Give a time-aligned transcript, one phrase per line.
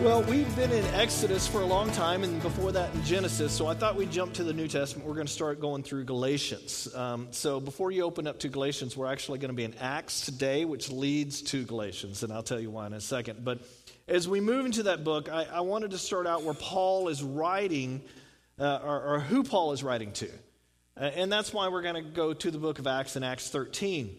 [0.00, 3.52] Well, we've been in Exodus for a long time, and before that in Genesis.
[3.52, 5.08] So I thought we'd jump to the New Testament.
[5.08, 6.94] We're going to start going through Galatians.
[6.94, 10.20] Um, so before you open up to Galatians, we're actually going to be in Acts
[10.20, 13.44] today, which leads to Galatians, and I'll tell you why in a second.
[13.44, 13.58] But
[14.06, 17.20] as we move into that book, I, I wanted to start out where Paul is
[17.20, 18.00] writing,
[18.56, 20.30] uh, or, or, who Paul is writing to.
[20.96, 23.50] Uh, and that's why we're going to go to the book of Acts in Acts
[23.50, 24.16] 13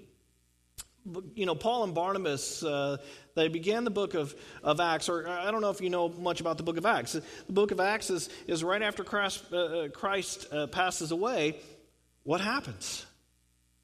[1.35, 2.97] you know, Paul and Barnabas, uh,
[3.35, 6.41] they began the book of, of Acts, or I don't know if you know much
[6.41, 7.13] about the book of Acts.
[7.13, 11.59] The book of Acts is, is right after Christ, uh, uh, Christ uh, passes away.
[12.23, 13.05] What happens?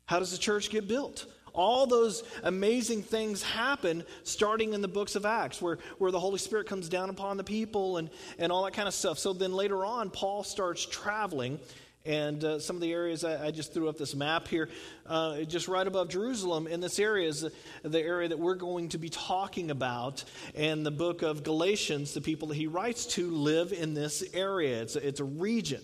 [0.06, 1.26] How does the church get built?
[1.54, 6.38] All those amazing things happen starting in the books of Acts, where, where the Holy
[6.38, 9.18] Spirit comes down upon the people and, and all that kind of stuff.
[9.18, 11.60] So then later on, Paul starts traveling
[12.06, 14.70] and uh, some of the areas I, I, just threw up this map here,
[15.08, 16.68] uh, just right above Jerusalem.
[16.68, 17.46] In this area is
[17.84, 20.24] the area that we're going to be talking about.
[20.54, 24.84] And the book of Galatians, the people that he writes to live in this area.
[24.84, 25.82] It's a, it's a region.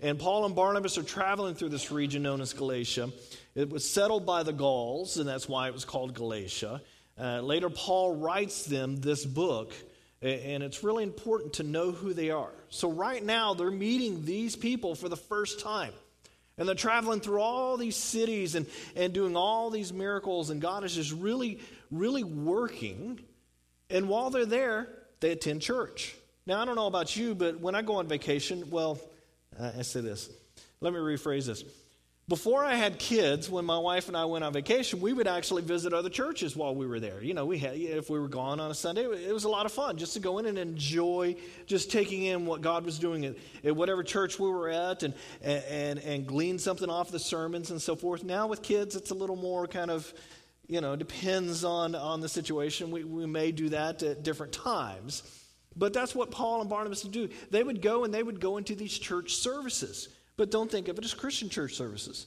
[0.00, 3.10] And Paul and Barnabas are traveling through this region known as Galatia.
[3.54, 6.80] It was settled by the Gauls, and that's why it was called Galatia.
[7.18, 9.74] Uh, later, Paul writes them this book
[10.22, 12.52] and it's really important to know who they are.
[12.68, 15.92] So, right now, they're meeting these people for the first time.
[16.58, 20.84] And they're traveling through all these cities and, and doing all these miracles, and God
[20.84, 23.18] is just really, really working.
[23.88, 24.88] And while they're there,
[25.20, 26.14] they attend church.
[26.46, 28.98] Now, I don't know about you, but when I go on vacation, well,
[29.58, 30.28] uh, I say this.
[30.82, 31.64] Let me rephrase this.
[32.30, 35.62] Before I had kids, when my wife and I went on vacation, we would actually
[35.62, 37.20] visit other churches while we were there.
[37.20, 39.66] You know, we had if we were gone on a Sunday, it was a lot
[39.66, 41.34] of fun just to go in and enjoy
[41.66, 45.12] just taking in what God was doing at, at whatever church we were at and,
[45.42, 48.22] and and glean something off the sermons and so forth.
[48.22, 50.14] Now with kids, it's a little more kind of
[50.68, 52.92] you know depends on on the situation.
[52.92, 55.24] We we may do that at different times,
[55.74, 57.28] but that's what Paul and Barnabas would do.
[57.50, 60.10] They would go and they would go into these church services.
[60.40, 62.26] But don't think of it as Christian church services.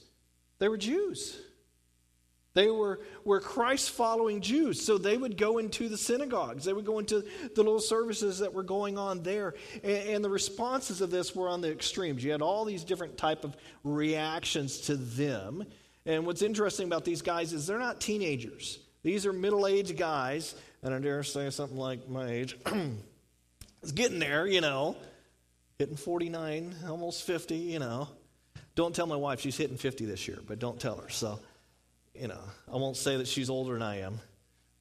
[0.60, 1.36] They were Jews.
[2.52, 4.80] They were, were Christ following Jews.
[4.80, 6.64] So they would go into the synagogues.
[6.64, 9.54] They would go into the little services that were going on there.
[9.82, 12.22] And, and, the responses of this were on the extremes.
[12.22, 15.64] You had all these different type of reactions to them.
[16.06, 18.78] And what's interesting about these guys is they're not teenagers.
[19.02, 20.54] These are middle-aged guys,
[20.84, 22.56] and I dare say something like my age.
[23.82, 24.96] it's getting there, you know
[25.84, 28.08] hitting 49, almost 50, you know.
[28.74, 31.10] Don't tell my wife she's hitting 50 this year, but don't tell her.
[31.10, 31.38] So,
[32.18, 32.40] you know,
[32.72, 34.18] I won't say that she's older than I am,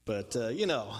[0.05, 0.95] but, uh, you know,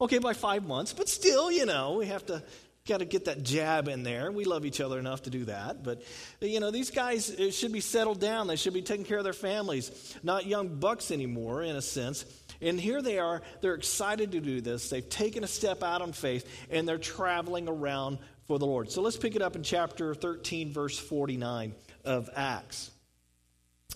[0.00, 2.44] okay, by five months, but still, you know, we have to
[2.86, 4.30] got to get that jab in there.
[4.30, 5.82] We love each other enough to do that.
[5.82, 6.02] But,
[6.40, 8.46] you know, these guys should be settled down.
[8.46, 12.26] They should be taking care of their families, not young bucks anymore, in a sense.
[12.60, 13.40] And here they are.
[13.62, 14.90] They're excited to do this.
[14.90, 18.90] They've taken a step out on faith, and they're traveling around for the Lord.
[18.90, 21.74] So let's pick it up in chapter 13, verse 49
[22.04, 22.90] of Acts.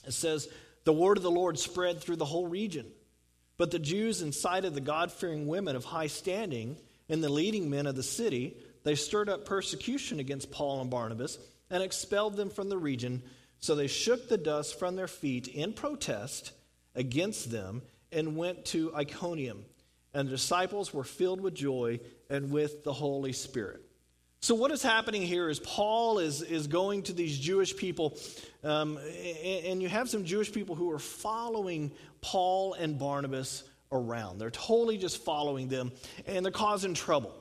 [0.07, 0.49] It says,
[0.85, 2.87] The word of the Lord spread through the whole region.
[3.57, 6.77] But the Jews incited the God fearing women of high standing
[7.09, 8.57] and the leading men of the city.
[8.85, 11.39] They stirred up persecution against Paul and Barnabas
[11.69, 13.23] and expelled them from the region.
[13.59, 16.53] So they shook the dust from their feet in protest
[16.95, 17.83] against them
[18.13, 19.65] and went to Iconium.
[20.15, 23.83] And the disciples were filled with joy and with the Holy Spirit.
[24.41, 28.17] So, what is happening here is Paul is, is going to these Jewish people,
[28.63, 31.91] um, and, and you have some Jewish people who are following
[32.21, 34.39] Paul and Barnabas around.
[34.39, 35.91] They're totally just following them,
[36.27, 37.35] and they're causing trouble.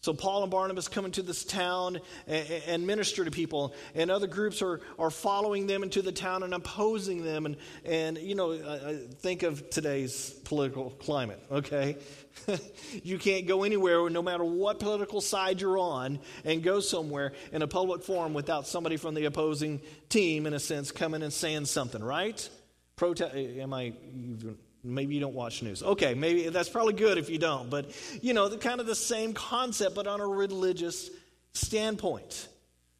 [0.00, 1.98] So Paul and Barnabas come into this town
[2.28, 6.44] and, and, minister to people, and other groups are, are following them into the town
[6.44, 7.46] and opposing them.
[7.46, 11.96] And, and you know, i think of today's political climate, okay?
[13.02, 17.62] you can't go anywhere, no matter what political side you're on, and go somewhere in
[17.62, 21.64] a public forum without somebody from the opposing team, in a sense, coming and saying
[21.64, 22.48] something, right?
[23.02, 23.94] Am I
[24.88, 25.82] Maybe you don't watch news.
[25.82, 27.70] Okay, maybe that's probably good if you don't.
[27.70, 27.90] But,
[28.22, 31.10] you know, the, kind of the same concept, but on a religious
[31.52, 32.48] standpoint.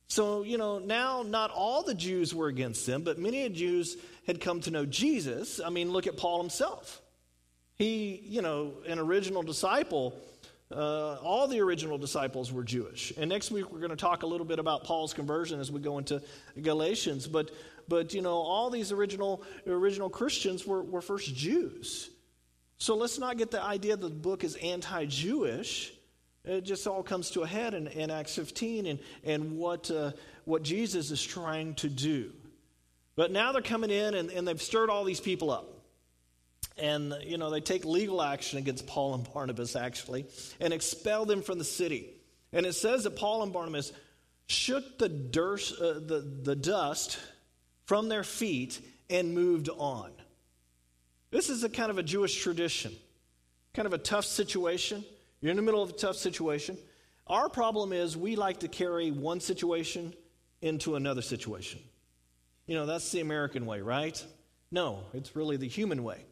[0.09, 3.59] So, you know, now not all the Jews were against them, but many of the
[3.59, 3.97] Jews
[4.27, 5.61] had come to know Jesus.
[5.65, 7.01] I mean, look at Paul himself.
[7.77, 10.19] He, you know, an original disciple,
[10.71, 13.13] uh, all the original disciples were Jewish.
[13.17, 15.81] And next week we're going to talk a little bit about Paul's conversion as we
[15.81, 16.23] go into
[16.61, 17.27] Galatians.
[17.27, 17.51] But
[17.89, 22.11] but you know, all these original original Christians were, were first Jews.
[22.77, 25.93] So let's not get the idea that the book is anti-Jewish.
[26.45, 30.13] It just all comes to a head in, in Acts 15 and, and what, uh,
[30.45, 32.31] what Jesus is trying to do.
[33.17, 35.83] But now they're coming in and, and they've stirred all these people up.
[36.77, 40.27] and you know they take legal action against Paul and Barnabas actually
[40.61, 42.09] and expel them from the city.
[42.53, 43.93] And it says that Paul and Barnabas
[44.47, 47.19] shook the, dirt, uh, the, the dust
[47.89, 50.11] from their feet and moved on.
[51.31, 52.95] This is a kind of a Jewish tradition,
[53.73, 55.03] kind of a tough situation.
[55.41, 56.77] You're in the middle of a tough situation.
[57.27, 60.13] Our problem is we like to carry one situation
[60.61, 61.81] into another situation.
[62.67, 64.23] You know, that's the American way, right?
[64.71, 66.27] No, it's really the human way.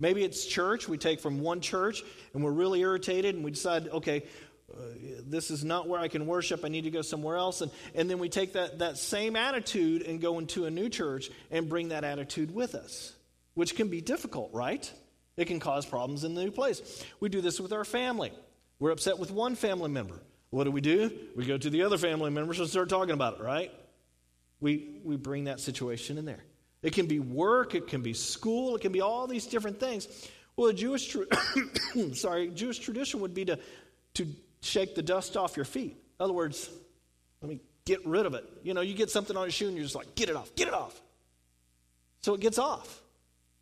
[0.00, 0.88] Maybe it's church.
[0.88, 2.02] We take from one church
[2.32, 4.24] and we're really irritated and we decide, okay,
[4.72, 4.80] Uh,
[5.26, 6.64] this is not where I can worship.
[6.64, 7.60] I need to go somewhere else.
[7.62, 11.30] And, and then we take that, that same attitude and go into a new church
[11.50, 13.14] and bring that attitude with us,
[13.54, 14.90] which can be difficult, right?
[15.36, 17.04] It can cause problems in the new place.
[17.20, 18.32] We do this with our family.
[18.78, 20.20] We're upset with one family member.
[20.50, 21.10] What do we do?
[21.36, 23.72] We go to the other family members and start talking about it, right?
[24.60, 26.42] We, we bring that situation in there.
[26.82, 30.08] It can be work, it can be school, it can be all these different things.
[30.56, 31.26] Well, a Jewish, tra-
[32.14, 33.58] sorry, Jewish tradition would be to,
[34.14, 34.26] to
[34.60, 35.96] shake the dust off your feet.
[36.18, 36.70] In other words,
[37.40, 38.44] let me get rid of it.
[38.62, 40.54] You know, you get something on your shoe and you're just like, get it off,
[40.54, 41.00] get it off.
[42.20, 43.02] So it gets off.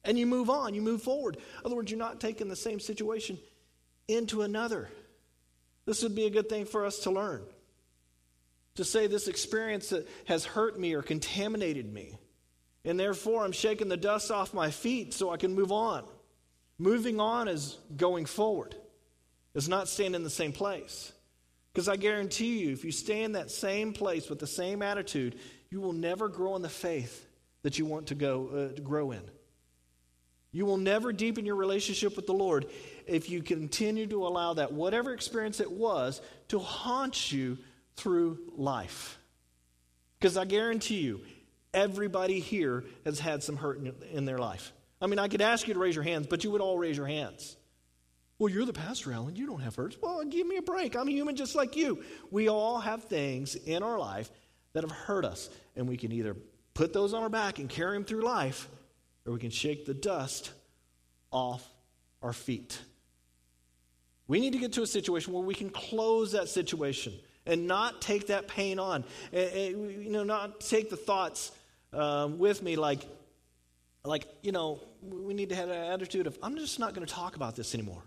[0.04, 1.36] And you move on, you move forward.
[1.36, 3.38] In other words, you're not taking the same situation
[4.08, 4.88] into another.
[5.84, 7.42] This would be a good thing for us to learn.
[8.76, 9.92] To say this experience
[10.26, 12.16] has hurt me or contaminated me.
[12.84, 16.04] And therefore, I'm shaking the dust off my feet so I can move on.
[16.78, 18.76] Moving on is going forward.
[19.56, 21.12] It's not staying in the same place.
[21.72, 25.38] Because I guarantee you, if you stay in that same place with the same attitude,
[25.70, 27.26] you will never grow in the faith
[27.62, 29.22] that you want to go uh, to grow in.
[30.52, 32.66] You will never deepen your relationship with the Lord
[33.06, 37.56] if you continue to allow that, whatever experience it was, to haunt you
[37.96, 39.18] through life.
[40.18, 41.22] Because I guarantee you,
[41.72, 44.72] everybody here has had some hurt in, in their life.
[45.00, 46.96] I mean, I could ask you to raise your hands, but you would all raise
[46.96, 47.56] your hands.
[48.38, 49.34] Well, you're the pastor, Alan.
[49.34, 49.96] You don't have hurts.
[50.00, 50.94] Well, give me a break.
[50.94, 52.02] I'm a human just like you.
[52.30, 54.30] We all have things in our life
[54.74, 56.36] that have hurt us, and we can either
[56.74, 58.68] put those on our back and carry them through life,
[59.24, 60.52] or we can shake the dust
[61.30, 61.66] off
[62.22, 62.78] our feet.
[64.28, 67.14] We need to get to a situation where we can close that situation
[67.46, 69.04] and not take that pain on.
[69.32, 71.52] And, and, you know, not take the thoughts
[71.92, 73.00] um, with me like,
[74.04, 77.12] like, you know, we need to have an attitude of, I'm just not going to
[77.12, 78.02] talk about this anymore.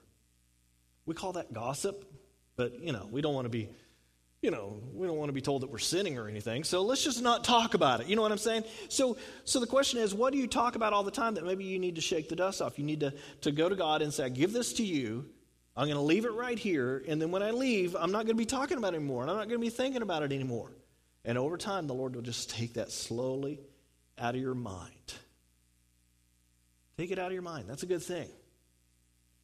[1.10, 2.06] We call that gossip,
[2.56, 3.68] but, you know, we don't want to be,
[4.44, 6.64] you know, we don't want to be told that we're sinning or anything.
[6.64, 8.06] So let's just not talk about it.
[8.06, 8.64] You know what I'm saying?
[8.90, 11.64] So, so the question is, what do you talk about all the time that maybe
[11.64, 12.78] you need to shake the dust off?
[12.78, 15.26] You need to, to go to God and say, I give this to you.
[15.76, 17.04] I'm going to leave it right here.
[17.08, 19.24] And then when I leave, I'm not going to be talking about it anymore.
[19.24, 20.70] And I'm not going to be thinking about it anymore.
[21.26, 23.62] And over time, the Lord will just take that slowly
[24.16, 25.16] out of your mind.
[27.00, 27.68] Take it out of your mind.
[27.68, 28.30] That's a good thing.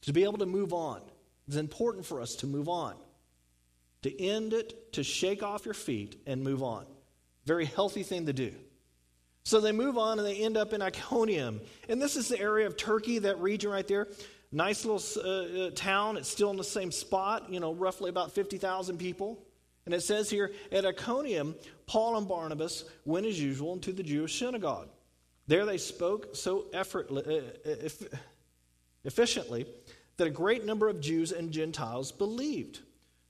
[0.01, 1.01] To be able to move on.
[1.47, 2.95] It's important for us to move on,
[4.01, 6.85] to end it, to shake off your feet and move on.
[7.45, 8.51] Very healthy thing to do.
[9.43, 11.61] So they move on and they end up in Iconium.
[11.87, 14.07] And this is the area of Turkey, that region right there.
[14.51, 16.17] Nice little uh, uh town.
[16.17, 19.39] It's still in the same spot, you know, roughly about 50,000 people.
[19.85, 21.53] And it says here at Iconium,
[21.85, 24.89] Paul and Barnabas went as usual into the Jewish synagogue.
[25.45, 28.17] There they spoke so effortless, uh, uh
[29.03, 29.67] efficiently
[30.17, 32.79] that a great number of Jews and Gentiles believed.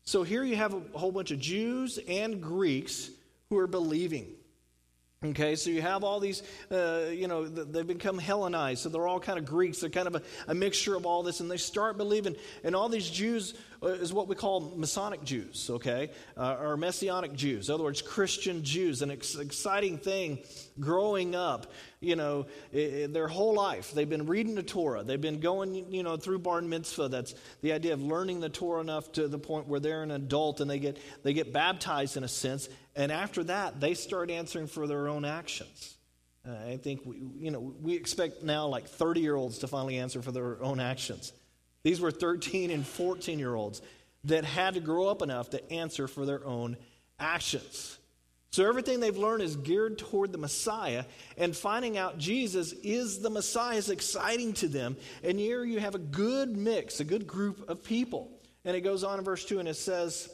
[0.04, 3.10] So here you have a whole bunch of Jews and Greeks
[3.50, 4.27] who are believing.
[5.32, 9.20] Okay, so you have all these, uh, you know, they've become Hellenized, so they're all
[9.20, 9.79] kind of Greeks.
[9.79, 12.36] They're kind of a, a mixture of all this, and they start believing.
[12.63, 17.34] And all these Jews uh, is what we call Masonic Jews, okay, uh, or Messianic
[17.34, 17.70] Jews.
[17.70, 19.01] In other words, Christian Jews.
[19.01, 20.39] An ex- exciting thing
[20.79, 23.91] growing up, you know, their whole life.
[23.94, 25.03] They've been reading the Torah.
[25.03, 27.10] They've been going, you know, through Bar Mitzvah.
[27.10, 30.62] That's the idea of learning the Torah enough to the point where they're an adult
[30.62, 34.67] and they get they get baptized in a sense and after that, they start answering
[34.67, 35.96] for their own actions.
[36.48, 39.98] Uh, I think we, you know we expect now like 30 year olds to finally
[39.98, 41.32] answer for their own actions.
[41.84, 43.82] These were 13 and 14 year olds
[44.26, 46.78] that had to grow up enough to answer for their own
[47.20, 47.98] actions.
[48.56, 51.04] So everything they've learned is geared toward the Messiah,
[51.38, 54.96] and finding out Jesus is the Messiah is exciting to them.
[55.24, 58.32] And here you have a good mix, a good group of people.
[58.64, 60.30] And it goes on in verse 2 and it says,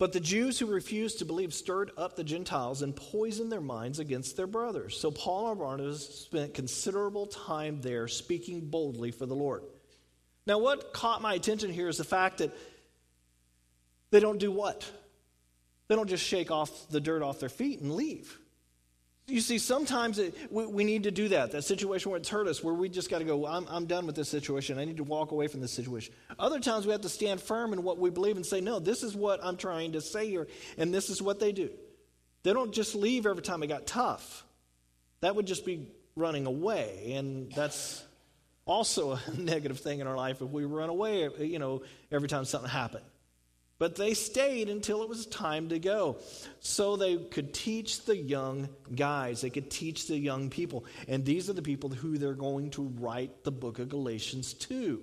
[0.00, 3.98] but the Jews who refused to believe stirred up the Gentiles and poisoned their minds
[3.98, 4.98] against their brothers.
[4.98, 9.62] So Paul and Barnabas spent considerable time there speaking boldly for the Lord.
[10.46, 12.50] Now, what caught my attention here is the fact that
[14.10, 14.90] they don't do what?
[15.88, 18.38] They don't just shake off the dirt off their feet and leave.
[19.30, 21.52] You see, sometimes it, we, we, need to do that.
[21.52, 24.06] That situation where it's hurt us, where we just got to go, I'm, I'm done
[24.06, 24.78] with this situation.
[24.78, 26.14] I need to walk away from this situation.
[26.38, 29.02] Other times we have to stand firm in what we believe and say, no, this
[29.02, 31.70] is what I'm trying to say here, and this is what they do.
[32.42, 34.44] They don't just leave every time it got tough.
[35.20, 38.02] That would just be running away, and that's
[38.66, 42.44] also a negative thing in our life if we run away, you know, every time
[42.44, 43.04] something happened.
[43.80, 46.18] But they stayed until it was time to go.
[46.60, 50.84] So they could teach the young guys, they could teach the young people.
[51.08, 55.02] And these are the people who they're going to write the book of Galatians to.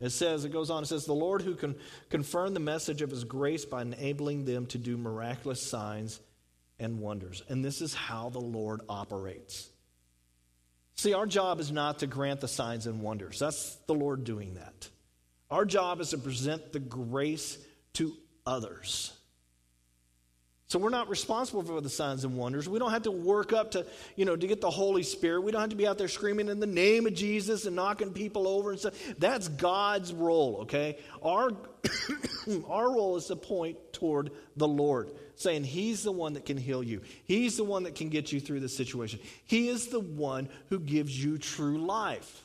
[0.00, 1.76] It says, it goes on, it says, the Lord who can
[2.08, 6.20] confirm the message of his grace by enabling them to do miraculous signs
[6.78, 7.42] and wonders.
[7.50, 9.68] And this is how the Lord operates.
[10.94, 13.38] See, our job is not to grant the signs and wonders.
[13.38, 14.88] That's the Lord doing that.
[15.50, 17.58] Our job is to present the grace
[17.94, 18.14] to
[18.46, 19.12] others.
[20.70, 22.68] So we're not responsible for the signs and wonders.
[22.68, 25.40] We don't have to work up to, you know, to get the Holy Spirit.
[25.40, 28.12] We don't have to be out there screaming in the name of Jesus and knocking
[28.12, 28.94] people over and stuff.
[29.18, 30.98] That's God's role, okay?
[31.24, 31.50] Our
[32.68, 36.84] our role is to point toward the Lord, saying he's the one that can heal
[36.84, 37.00] you.
[37.24, 39.18] He's the one that can get you through the situation.
[39.46, 42.44] He is the one who gives you true life.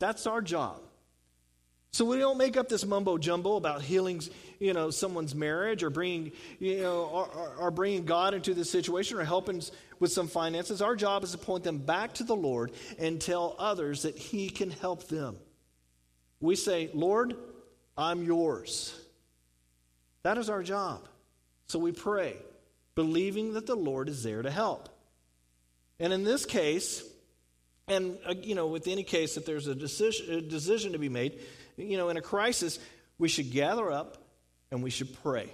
[0.00, 0.80] That's our job.
[1.92, 4.22] So we don't make up this mumbo jumbo about healing,
[4.60, 9.18] you know, someone's marriage or bringing, you know, or, or, bringing God into the situation
[9.18, 9.60] or helping
[9.98, 10.80] with some finances.
[10.80, 14.50] Our job is to point them back to the Lord and tell others that He
[14.50, 15.36] can help them.
[16.40, 17.34] We say, Lord,
[17.98, 18.98] I'm yours.
[20.22, 21.08] That is our job.
[21.66, 22.36] So we pray,
[22.94, 24.88] believing that the Lord is there to help.
[25.98, 27.02] And in this case,
[27.88, 31.08] and uh, you know, with any case that there's a decision, a decision to be
[31.08, 31.40] made,
[31.76, 32.78] you know, in a crisis,
[33.18, 34.18] we should gather up
[34.70, 35.50] and we should pray.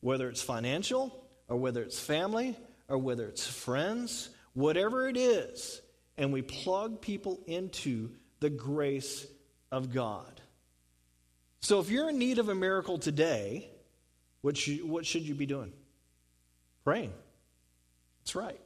[0.00, 2.56] Whether it's financial, or whether it's family,
[2.88, 5.80] or whether it's friends, whatever it is,
[6.16, 9.26] and we plug people into the grace
[9.72, 10.40] of God.
[11.60, 13.70] So if you're in need of a miracle today,
[14.42, 15.72] what should, what should you be doing?
[16.84, 17.12] Praying.
[18.20, 18.60] That's right.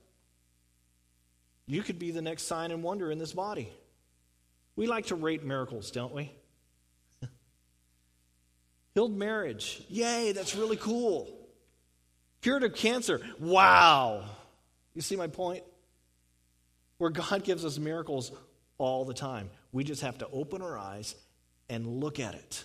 [1.69, 3.71] You could be the next sign and wonder in this body.
[4.75, 6.33] We like to rate miracles, don't we?
[8.99, 9.81] Healed marriage.
[9.89, 11.31] Yay, that's really cool.
[12.43, 13.21] Cured of cancer.
[13.39, 14.25] Wow.
[14.93, 15.63] You see my point?
[16.97, 18.33] Where God gives us miracles
[18.77, 19.51] all the time.
[19.71, 21.15] We just have to open our eyes
[21.71, 22.65] and look at it.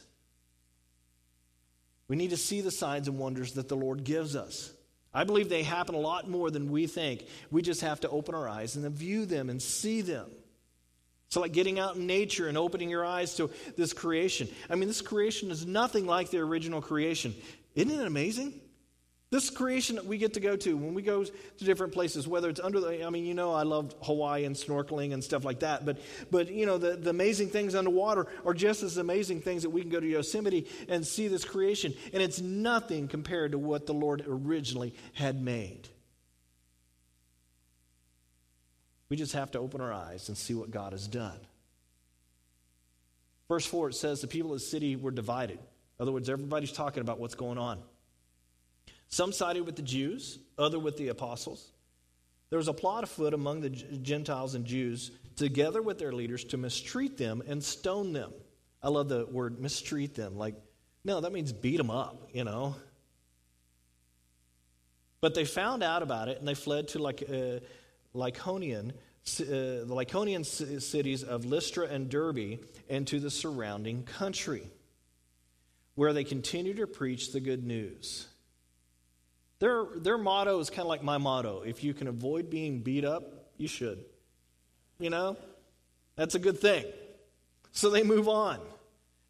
[2.08, 4.74] We need to see the signs and wonders that the Lord gives us.
[5.13, 7.28] I believe they happen a lot more than we think.
[7.52, 10.32] We just have to open our eyes and view them and see them.
[11.34, 14.48] So, like getting out in nature and opening your eyes to this creation.
[14.70, 17.34] I mean, this creation is nothing like the original creation.
[17.74, 18.54] Isn't it amazing?
[19.32, 22.50] This creation that we get to go to when we go to different places, whether
[22.50, 25.62] it's under the, I mean, you know, I love Hawaii and snorkeling and stuff like
[25.62, 25.98] that, but,
[26.30, 29.82] but you know, the, the amazing things underwater are just as amazing things that we
[29.82, 31.96] can go to Yosemite and see this creation.
[32.13, 35.90] And it's nothing compared to what the Lord originally had made.
[39.13, 41.38] We just have to open our eyes and see what God has done.
[43.48, 45.60] Verse 4, it says the people of the city were divided.
[45.60, 47.77] In other words, everybody's talking about what's going on.
[49.10, 51.74] Some sided with the Jews, other with the apostles.
[52.50, 56.58] There was a plot afoot among the Gentiles and Jews, together with their leaders, to
[56.58, 58.34] mistreat them and stone them.
[58.82, 60.39] I love the word mistreat them.
[60.39, 60.55] Like,
[61.05, 62.74] no, that means beat them up, you know.
[65.22, 67.60] But they found out about it and they fled to like uh,
[68.15, 68.93] Lycaonian, uh,
[69.25, 70.46] the Lycaonian
[70.82, 74.67] cities of Lystra and Derbe, and to the surrounding country,
[75.96, 78.27] where they continue to preach the good news.
[79.60, 83.05] Their, their motto is kind of like my motto if you can avoid being beat
[83.05, 83.24] up,
[83.58, 84.03] you should.
[85.00, 85.38] You know?
[86.15, 86.86] That's a good thing.
[87.72, 88.60] So they move on.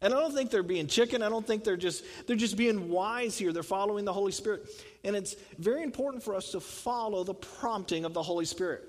[0.04, 1.22] And I don't think they're being chicken.
[1.22, 3.54] I don't think they're just they're just being wise here.
[3.54, 4.68] They're following the Holy Spirit.
[5.02, 8.84] And it's very important for us to follow the prompting of the Holy Spirit.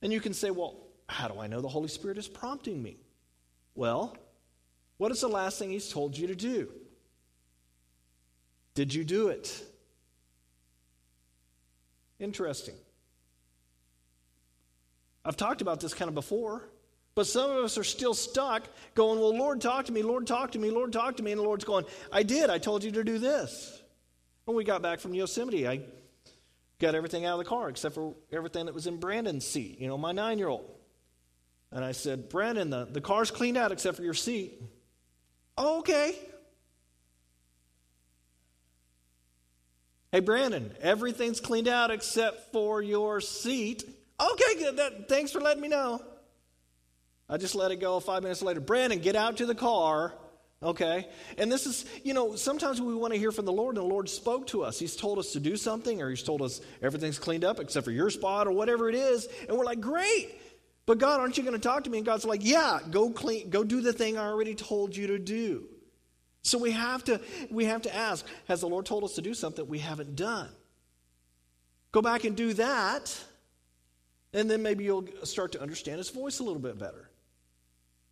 [0.00, 0.76] And you can say, "Well,
[1.10, 2.96] how do I know the Holy Spirit is prompting me?"
[3.74, 4.16] Well,
[4.96, 6.72] what is the last thing he's told you to do?
[8.72, 9.62] Did you do it?
[12.18, 12.76] Interesting.
[15.22, 16.64] I've talked about this kind of before.
[17.20, 18.62] But some of us are still stuck
[18.94, 21.32] going, Well, Lord, talk to me, Lord, talk to me, Lord, talk to me.
[21.32, 22.48] And the Lord's going, I did.
[22.48, 23.78] I told you to do this.
[24.46, 25.82] When we got back from Yosemite, I
[26.78, 29.86] got everything out of the car except for everything that was in Brandon's seat, you
[29.86, 30.64] know, my nine year old.
[31.70, 34.58] And I said, Brandon, the, the car's cleaned out except for your seat.
[35.58, 36.14] Oh, okay.
[40.10, 43.84] Hey, Brandon, everything's cleaned out except for your seat.
[44.18, 44.78] Okay, good.
[44.78, 46.00] That, thanks for letting me know.
[47.30, 48.60] I just let it go five minutes later.
[48.60, 50.12] Brandon, get out to the car.
[50.62, 51.08] Okay?
[51.38, 53.88] And this is, you know, sometimes we want to hear from the Lord, and the
[53.88, 54.78] Lord spoke to us.
[54.78, 57.92] He's told us to do something, or He's told us everything's cleaned up except for
[57.92, 59.26] your spot, or whatever it is.
[59.48, 60.34] And we're like, great.
[60.84, 61.98] But God, aren't you going to talk to me?
[61.98, 65.18] And God's like, yeah, go clean, go do the thing I already told you to
[65.18, 65.66] do.
[66.42, 67.20] So we have to,
[67.50, 70.48] we have to ask, has the Lord told us to do something we haven't done?
[71.92, 73.18] Go back and do that,
[74.32, 77.09] and then maybe you'll start to understand His voice a little bit better.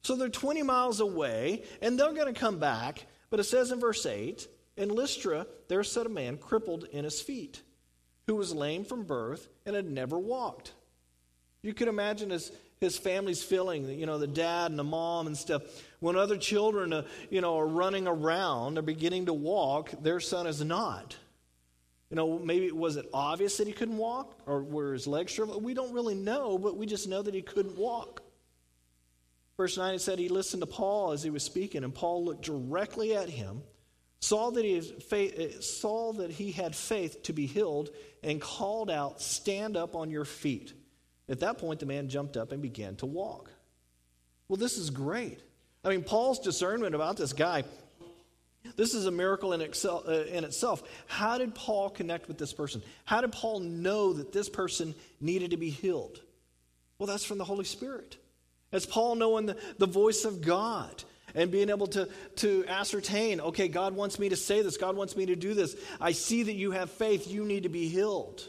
[0.09, 3.05] So they're 20 miles away, and they're going to come back.
[3.29, 4.49] But it says in verse 8
[4.79, 7.61] In Lystra, there sat a man crippled in his feet,
[8.27, 10.73] who was lame from birth and had never walked.
[11.61, 12.51] You can imagine his,
[12.81, 15.61] his family's feeling, you know, the dad and the mom and stuff.
[16.01, 20.47] When other children, uh, you know, are running around, they're beginning to walk, their son
[20.47, 21.19] is not.
[22.09, 25.63] You know, maybe was it obvious that he couldn't walk, or were his legs shriveled?
[25.63, 28.23] We don't really know, but we just know that he couldn't walk.
[29.59, 32.43] Verse 9, it said he listened to Paul as he was speaking, and Paul looked
[32.43, 33.63] directly at him,
[34.21, 37.91] saw that he, faith, saw that he had faith to be healed,
[38.23, 40.73] and called out, Stand up on your feet.
[41.29, 43.51] At that point, the man jumped up and began to walk.
[44.47, 45.41] Well, this is great.
[45.85, 47.65] I mean, Paul's discernment about this guy,
[48.77, 50.85] this is a miracle in, excel, uh, in itself.
[51.07, 52.81] How did Paul connect with this person?
[53.05, 56.21] How did Paul know that this person needed to be healed?
[56.99, 58.19] Well, that's from the Holy Spirit.
[58.73, 61.03] As Paul knowing the, the voice of God
[61.35, 65.17] and being able to, to ascertain, okay, God wants me to say this, God wants
[65.17, 65.77] me to do this.
[66.01, 68.47] I see that you have faith, you need to be healed.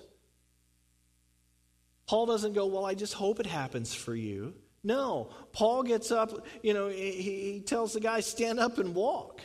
[2.07, 4.55] Paul doesn't go, well, I just hope it happens for you.
[4.83, 9.41] No, Paul gets up, you know, he, he tells the guy, stand up and walk.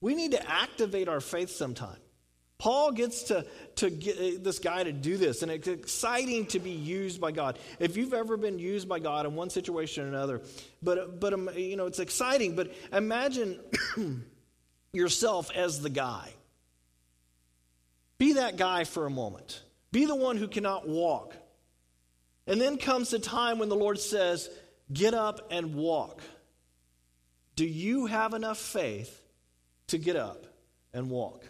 [0.00, 1.98] We need to activate our faith sometime.
[2.60, 6.58] Paul gets to, to get uh, this guy to do this, and it's exciting to
[6.58, 7.58] be used by God.
[7.78, 10.42] If you've ever been used by God in one situation or another,
[10.82, 13.58] but, but um, you know, it's exciting, but imagine
[14.92, 16.34] yourself as the guy.
[18.18, 19.62] Be that guy for a moment.
[19.90, 21.34] Be the one who cannot walk.
[22.46, 24.50] And then comes the time when the Lord says,
[24.92, 26.20] Get up and walk.
[27.56, 29.18] Do you have enough faith
[29.86, 30.44] to get up
[30.92, 31.49] and walk?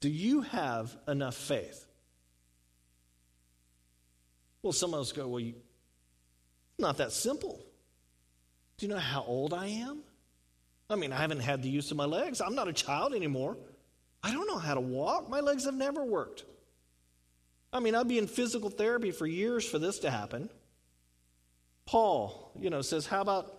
[0.00, 1.86] Do you have enough faith?
[4.62, 5.54] Well, some of us go, well, you,
[6.78, 7.60] not that simple.
[8.78, 10.00] Do you know how old I am?
[10.88, 12.40] I mean, I haven't had the use of my legs.
[12.40, 13.56] I'm not a child anymore.
[14.22, 15.28] I don't know how to walk.
[15.28, 16.44] My legs have never worked.
[17.72, 20.50] I mean, I'd be in physical therapy for years for this to happen.
[21.86, 23.54] Paul, you know, says, How about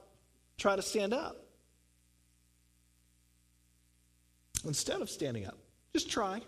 [0.58, 1.38] try to stand up?
[4.66, 5.58] Instead of standing up.
[5.94, 6.42] Just try.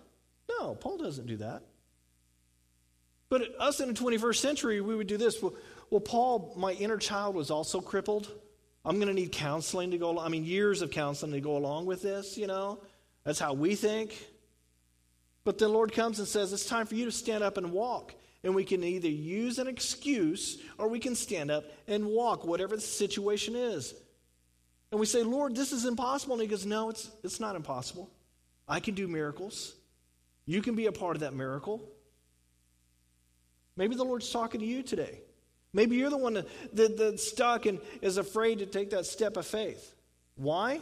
[0.49, 1.63] No, Paul doesn't do that.
[3.29, 5.41] But us in the 21st century, we would do this.
[5.41, 5.56] Well,
[5.89, 8.29] well Paul, my inner child was also crippled.
[8.86, 11.86] I'm going to need counseling to go I mean, years of counseling to go along
[11.86, 12.79] with this, you know?
[13.23, 14.13] That's how we think.
[15.45, 18.13] But the Lord comes and says, It's time for you to stand up and walk.
[18.43, 22.75] And we can either use an excuse or we can stand up and walk, whatever
[22.75, 23.93] the situation is.
[24.91, 26.36] And we say, Lord, this is impossible.
[26.36, 28.12] And He goes, No, it's, it's not impossible.
[28.73, 29.71] I can do miracles.
[30.47, 31.79] You can be a part of that miracle.
[33.77, 35.19] Maybe the Lord's talking to you today.
[35.73, 39.38] Maybe you're the one that, that, that's stuck and is afraid to take that step
[39.38, 39.93] of faith.
[40.38, 40.81] Why?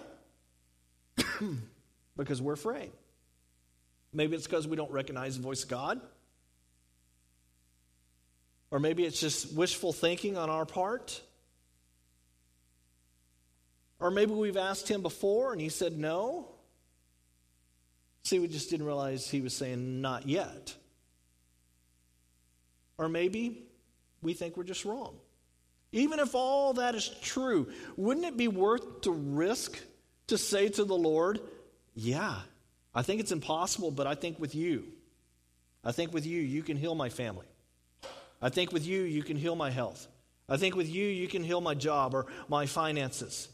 [2.16, 2.92] because we're afraid.
[4.14, 6.00] Maybe it's because we don't recognize the voice of God.
[8.72, 11.22] Or maybe it's just wishful thinking on our part.
[14.00, 16.48] Or maybe we've asked him before and he said no.
[18.24, 20.76] See, we just didn't realize he was saying not yet.
[22.98, 23.64] Or maybe
[24.22, 25.16] we think we're just wrong.
[25.92, 29.78] Even if all that is true, wouldn't it be worth the risk
[30.28, 31.40] to say to the Lord,
[31.94, 32.36] Yeah,
[32.94, 34.86] I think it's impossible, but I think with you,
[35.84, 37.48] I think with you, you can heal my family.
[38.42, 40.08] I think with you, you can heal my health.
[40.48, 43.48] I think with you, you can heal my job or my finances.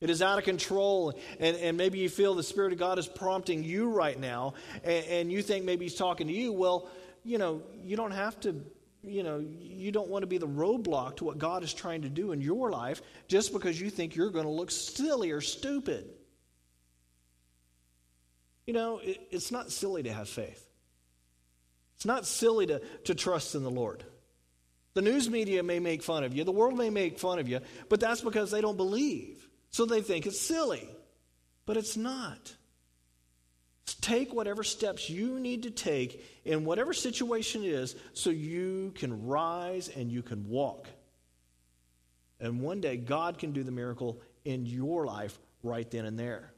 [0.00, 3.08] It is out of control, and, and maybe you feel the Spirit of God is
[3.08, 6.52] prompting you right now, and, and you think maybe He's talking to you.
[6.52, 6.88] Well,
[7.24, 8.64] you know, you don't have to,
[9.02, 12.08] you know, you don't want to be the roadblock to what God is trying to
[12.08, 16.08] do in your life just because you think you're going to look silly or stupid.
[18.66, 20.64] You know, it, it's not silly to have faith,
[21.96, 24.04] it's not silly to, to trust in the Lord.
[24.94, 27.60] The news media may make fun of you, the world may make fun of you,
[27.88, 29.47] but that's because they don't believe.
[29.70, 30.88] So they think it's silly.
[31.68, 32.54] but it's not.
[34.00, 39.26] Take whatever steps you need to take in whatever situation it is so you can
[39.26, 40.88] rise and you can walk.
[42.40, 46.54] And one day, God can do the miracle in your life right then and there.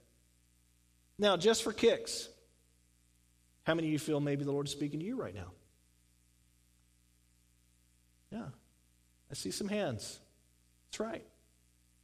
[1.18, 2.28] Now, just for kicks,
[3.64, 5.50] how many of you feel maybe the Lord is speaking to you right now?
[8.30, 8.46] Yeah,
[9.28, 10.20] I see some hands.
[10.86, 11.24] That's right.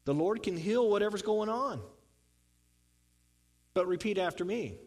[0.06, 1.80] The Lord can heal whatever's going on.
[3.74, 4.78] But repeat after me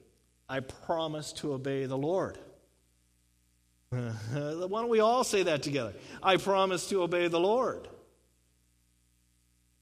[0.47, 2.39] I promise to obey the Lord.
[3.89, 5.93] Why don't we all say that together?
[6.23, 7.87] I promise to obey the Lord.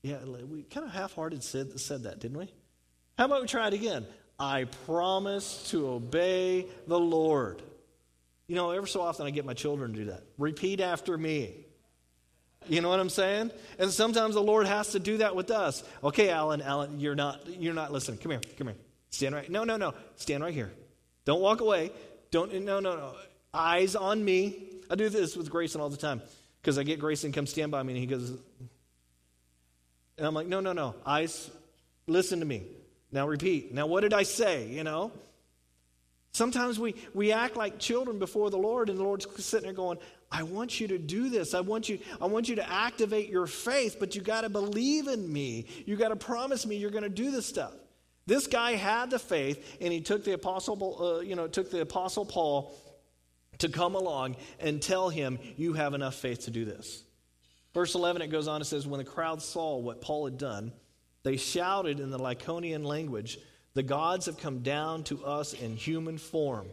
[0.02, 2.52] Yeah, we kind of half hearted said, said that, didn't we?
[3.18, 4.06] How about we try it again?
[4.40, 7.62] I promise to obey the Lord.
[8.48, 10.24] You know, ever so often I get my children to do that.
[10.38, 11.67] Repeat after me.
[12.70, 13.52] You know what I'm saying?
[13.80, 15.84] And sometimes the Lord has to do that with us.
[16.04, 18.20] Okay, Alan, Alan, you're not you're not listening.
[18.20, 18.78] Come here, come here.
[19.10, 19.50] Stand right.
[19.50, 19.94] No, no, no.
[20.16, 20.72] Stand right here.
[21.26, 21.92] Don't walk away.
[22.32, 23.14] Don't no, no, no.
[23.54, 24.64] Eyes on me.
[24.90, 26.22] I do this with Grayson all the time
[26.62, 28.30] because I get Grayson come stand by me and he goes
[30.18, 30.96] and I'm like, "No, no, no.
[31.06, 31.50] Eyes
[32.08, 32.64] listen to me.
[33.12, 33.74] Now repeat.
[33.74, 35.12] Now what did I say, you know?
[36.38, 39.98] Sometimes we, we act like children before the Lord, and the Lord's sitting there going,
[40.32, 41.54] I want you to do this.
[41.54, 45.08] I want you, I want you to activate your faith, but you got to believe
[45.08, 45.68] in me.
[45.86, 47.74] You got to promise me you're going to do this stuff.
[48.26, 51.80] This guy had the faith, and he took the apostle, uh, you know, took the
[51.82, 52.76] apostle Paul
[53.60, 57.04] to come along and tell him, "You have enough faith to do this."
[57.74, 58.60] Verse 11, it goes on.
[58.60, 60.74] It says, "When the crowd saw what Paul had done,
[61.24, 63.40] they shouted in the Lycaonian language."
[63.76, 66.68] The gods have come down to us in human form.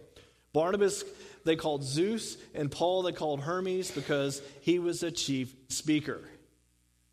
[0.54, 1.04] Barnabas
[1.44, 6.22] they called Zeus, and Paul they called Hermes because he was a chief speaker.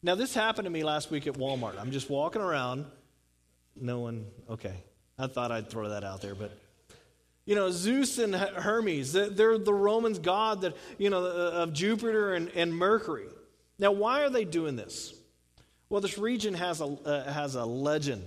[0.01, 1.77] Now, this happened to me last week at Walmart.
[1.77, 2.86] I'm just walking around.
[3.75, 4.75] No one, okay.
[5.19, 6.58] I thought I'd throw that out there, but
[7.45, 12.49] you know, Zeus and Hermes, they're the Romans' god that, you know, of Jupiter and,
[12.49, 13.27] and Mercury.
[13.80, 15.13] Now, why are they doing this?
[15.89, 18.23] Well, this region has a, uh, has a legend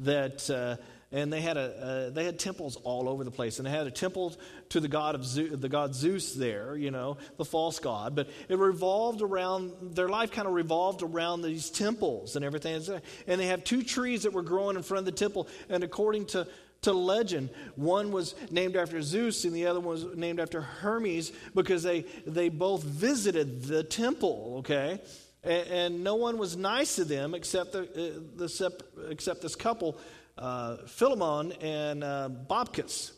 [0.00, 0.76] that uh,
[1.12, 3.86] and they had a uh, they had temples all over the place, and they had
[3.86, 4.36] a temple
[4.70, 8.14] to the god of Zeus, the god Zeus there, you know, the false god.
[8.14, 12.80] But it revolved around their life, kind of revolved around these temples and everything.
[13.26, 16.26] And they have two trees that were growing in front of the temple, and according
[16.26, 16.46] to
[16.82, 17.50] to legend.
[17.76, 22.02] One was named after Zeus, and the other one was named after Hermes because they,
[22.26, 25.00] they both visited the temple, okay?
[25.42, 29.98] And, and no one was nice to them except, the, uh, the, except this couple
[30.40, 33.12] uh, Philemon and uh, Baucis.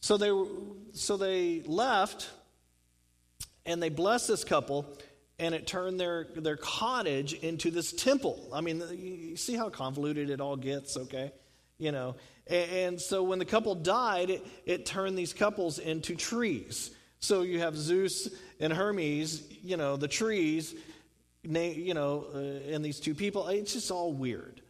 [0.00, 0.30] So they,
[0.92, 2.30] so they left
[3.66, 4.86] and they blessed this couple,
[5.38, 8.50] and it turned their, their cottage into this temple.
[8.52, 11.32] I mean, you see how convoluted it all gets, okay?
[11.78, 16.14] You know, and, and so when the couple died, it, it turned these couples into
[16.14, 16.90] trees.
[17.20, 18.28] So you have Zeus
[18.60, 20.74] and Hermes, you know, the trees,
[21.42, 22.38] you know, uh,
[22.70, 23.48] and these two people.
[23.48, 24.60] It's just all weird.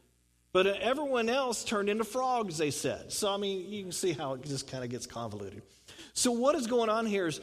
[0.54, 3.12] But uh, everyone else turned into frogs, they said.
[3.12, 5.62] So, I mean, you can see how it just kind of gets convoluted.
[6.14, 7.40] So, what is going on here is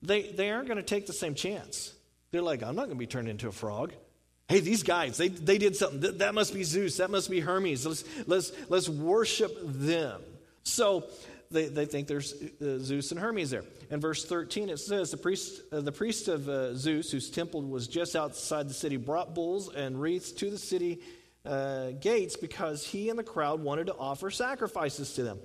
[0.00, 1.92] they, they aren't going to take the same chance.
[2.30, 3.92] They're like, I'm not going to be turned into a frog.
[4.48, 6.00] Hey, these guys, they, they did something.
[6.00, 6.98] That, that must be Zeus.
[6.98, 7.84] That must be Hermes.
[7.84, 10.22] Let's, let's, let's worship them.
[10.62, 11.06] So,
[11.50, 13.64] they, they think there's uh, Zeus and Hermes there.
[13.90, 17.62] In verse 13, it says the priest, uh, the priest of uh, Zeus, whose temple
[17.62, 21.00] was just outside the city, brought bulls and wreaths to the city
[21.44, 25.38] uh, gates because he and the crowd wanted to offer sacrifices to them.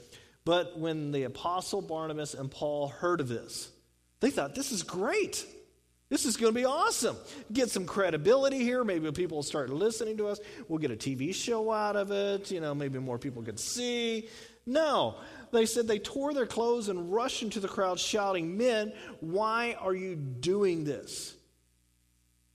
[0.46, 3.70] But when the apostle Barnabas and Paul heard of this,
[4.20, 5.46] they thought, this is great.
[6.10, 7.16] This is going to be awesome.
[7.54, 8.84] Get some credibility here.
[8.84, 10.40] Maybe people will start listening to us.
[10.68, 12.50] We'll get a TV show out of it.
[12.50, 14.28] You know, maybe more people could see.
[14.66, 15.18] No.
[15.52, 19.94] They said they tore their clothes and rushed into the crowd shouting, Men, why are
[19.94, 21.36] you doing this?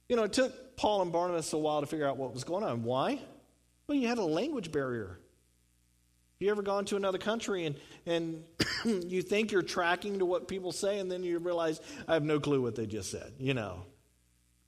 [0.08, 2.64] You know, it took Paul and Barnabas a while to figure out what was going
[2.64, 2.82] on.
[2.82, 3.20] Why?
[3.86, 5.18] Well, you had a language barrier.
[6.40, 8.44] You ever gone to another country and, and
[8.84, 12.40] you think you're tracking to what people say, and then you realize, I have no
[12.40, 13.84] clue what they just said, you know?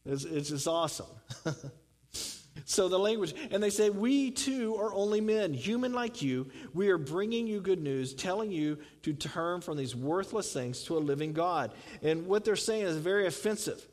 [0.04, 1.06] It's, it's just awesome.
[2.64, 6.48] so the language, and they say, We too are only men, human like you.
[6.72, 10.96] We are bringing you good news, telling you to turn from these worthless things to
[10.96, 11.72] a living God.
[12.02, 13.84] And what they're saying is very offensive.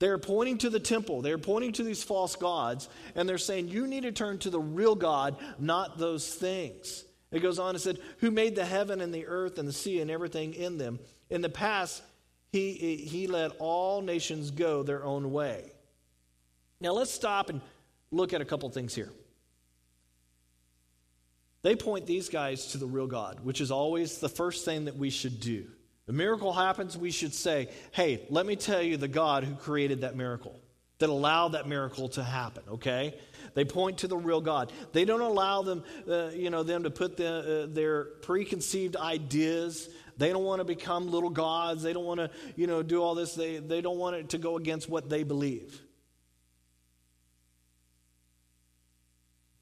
[0.00, 3.86] They're pointing to the temple, they're pointing to these false gods, and they're saying, You
[3.86, 7.04] need to turn to the real God, not those things.
[7.30, 10.00] It goes on and said, Who made the heaven and the earth and the sea
[10.00, 10.98] and everything in them?
[11.30, 12.02] In the past,
[12.52, 15.72] he, he let all nations go their own way.
[16.80, 17.60] Now let's stop and
[18.10, 19.10] look at a couple things here.
[21.62, 24.96] They point these guys to the real God, which is always the first thing that
[24.96, 25.66] we should do.
[26.06, 30.02] The miracle happens, we should say, Hey, let me tell you the God who created
[30.02, 30.60] that miracle,
[30.98, 33.18] that allowed that miracle to happen, okay?
[33.54, 34.72] They point to the real God.
[34.92, 39.88] They don't allow them, uh, you know, them to put the, uh, their preconceived ideas.
[40.18, 41.82] They don't want to become little gods.
[41.82, 43.34] They don't want to, you know, do all this.
[43.34, 45.80] They, they don't want it to go against what they believe.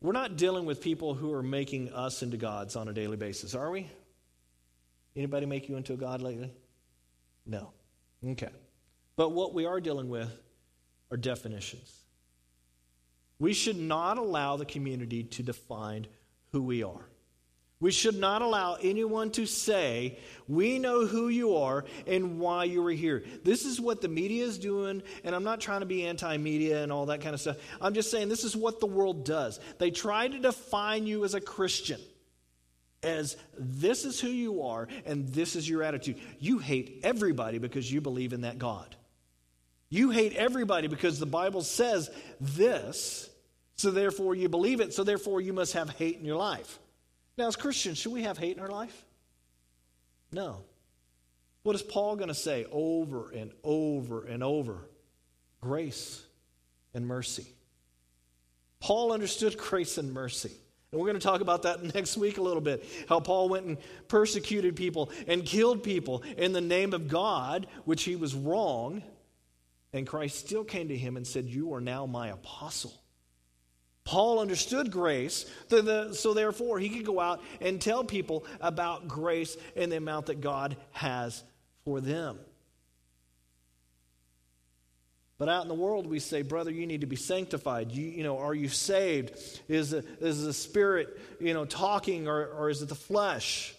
[0.01, 3.55] We're not dealing with people who are making us into gods on a daily basis,
[3.55, 3.89] are we?
[5.15, 6.53] Anybody make you into a god lately?
[7.47, 7.73] No.
[8.27, 8.49] Okay.
[9.17, 10.31] But what we are dealing with
[11.11, 11.99] are definitions.
[13.39, 16.07] We should not allow the community to define
[16.53, 17.07] who we are.
[17.83, 22.87] We should not allow anyone to say, We know who you are and why you
[22.87, 23.25] are here.
[23.43, 26.85] This is what the media is doing, and I'm not trying to be anti media
[26.85, 27.57] and all that kind of stuff.
[27.81, 29.59] I'm just saying this is what the world does.
[29.79, 32.01] They try to define you as a Christian,
[33.03, 36.19] as this is who you are and this is your attitude.
[36.39, 38.95] You hate everybody because you believe in that God.
[39.89, 42.11] You hate everybody because the Bible says
[42.41, 43.29] this.
[43.77, 44.95] So therefore, you believe it.
[44.95, 46.79] So therefore, you must have hate in your life.
[47.37, 49.05] Now, as Christians, should we have hate in our life?
[50.33, 50.65] No.
[51.63, 54.89] What is Paul going to say over and over and over?
[55.61, 56.23] Grace
[56.95, 57.47] and mercy.
[58.81, 60.53] Paul understood grace and mercy.
[60.93, 62.85] And we're going to talk about that next week a little bit.
[63.09, 63.79] How Paul went and
[64.09, 69.03] persecuted people and killed people in the name of God, which he was wrong.
[69.95, 72.93] And Christ still came to him and said, You are now my apostle.
[74.05, 79.93] Paul understood grace, so therefore he could go out and tell people about grace and
[79.93, 81.45] the amount that God has
[81.85, 82.39] for them.
[85.43, 87.91] But out in the world, we say, brother, you need to be sanctified.
[87.91, 89.37] You, you know, are you saved?
[89.69, 93.75] Is is the Spirit, you know, talking or, or is it the flesh?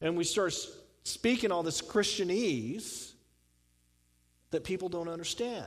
[0.00, 0.54] And we start
[1.02, 3.10] speaking all this Christianese
[4.52, 5.66] that people don't understand.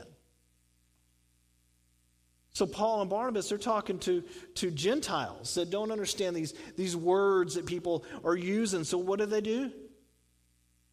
[2.54, 7.56] So Paul and Barnabas, they're talking to, to Gentiles that don't understand these, these words
[7.56, 8.84] that people are using.
[8.84, 9.70] So what do they do?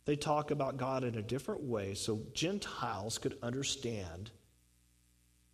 [0.03, 4.31] They talk about God in a different way so Gentiles could understand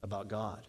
[0.06, 0.66] about God.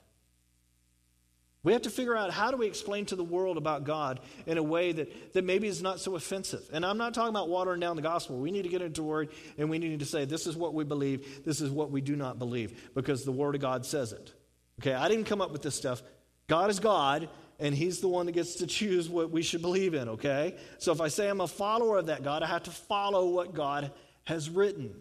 [1.63, 4.57] We have to figure out how do we explain to the world about God in
[4.57, 6.63] a way that, that maybe is not so offensive.
[6.73, 8.39] And I'm not talking about watering down the gospel.
[8.39, 10.85] We need to get into word and we need to say, this is what we
[10.85, 14.33] believe, this is what we do not believe, because the word of God says it.
[14.81, 16.05] Okay, I didn't come up with this stuff.
[16.47, 19.95] God is God, and He's the one that gets to choose what we should believe
[19.95, 20.55] in, okay?
[20.79, 23.55] So if I say I'm a follower of that God, I have to follow what
[23.55, 23.91] God
[24.25, 24.95] has written.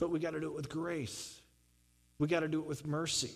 [0.00, 1.40] But we got to do it with grace,
[2.18, 3.30] we got to do it with mercy.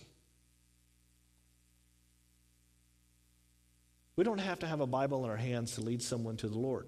[4.16, 6.58] We don't have to have a Bible in our hands to lead someone to the
[6.58, 6.86] Lord.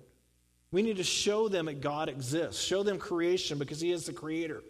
[0.70, 4.12] We need to show them that God exists, show them creation because He is the
[4.12, 4.62] creator.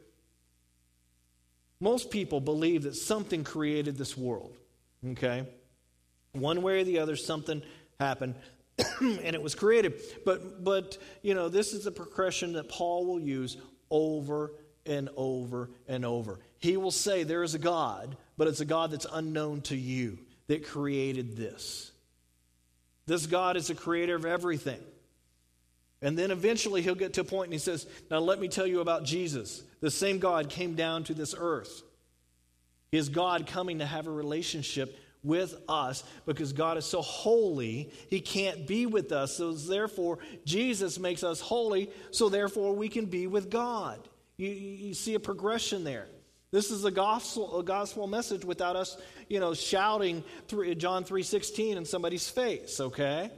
[1.81, 4.57] Most people believe that something created this world,
[5.13, 5.47] okay?
[6.33, 7.63] One way or the other, something
[8.01, 8.35] happened
[9.01, 9.95] and it was created.
[10.25, 13.57] But, but, you know, this is the progression that Paul will use
[13.91, 14.53] over
[14.85, 16.39] and over and over.
[16.59, 20.19] He will say there is a God, but it's a God that's unknown to you
[20.47, 21.93] that created this.
[23.07, 24.81] This God is the creator of everything.
[26.03, 28.67] And then eventually he'll get to a point and he says, Now let me tell
[28.67, 29.63] you about Jesus.
[29.81, 31.83] The same God came down to this earth.
[32.93, 38.21] Is God coming to have a relationship with us because God is so holy, he
[38.21, 39.37] can't be with us.
[39.37, 43.99] So therefore, Jesus makes us holy, so therefore we can be with God.
[44.37, 46.07] You, you see a progression there.
[46.53, 48.97] This is a gospel, a gospel message without us,
[49.29, 53.31] you know, shouting through John 3.16 in somebody's face, okay?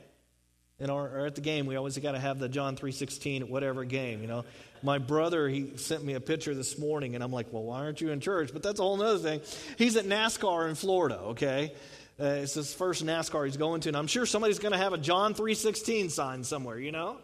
[0.79, 3.85] And or, at the game, we always got to have the John 3.16 at whatever
[3.85, 4.44] game, you know.
[4.83, 8.01] My brother, he sent me a picture this morning, and I'm like, well, why aren't
[8.01, 8.51] you in church?
[8.53, 9.40] But that's a whole other thing.
[9.77, 11.73] He's at NASCAR in Florida, okay?
[12.21, 14.92] Uh, it's his first NASCAR he's going to, and I'm sure somebody's going to have
[14.92, 17.16] a John 3.16 sign somewhere, you know?